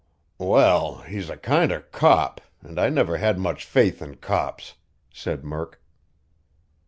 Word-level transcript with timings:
"Well, 0.39 1.01
he's 1.01 1.29
a 1.29 1.37
kind 1.37 1.71
of 1.71 1.91
cop, 1.91 2.41
and 2.63 2.79
I 2.79 2.89
never 2.89 3.17
had 3.17 3.37
much 3.37 3.65
faith 3.65 4.01
in 4.01 4.15
cops," 4.15 4.73
said 5.13 5.43
Murk. 5.43 5.79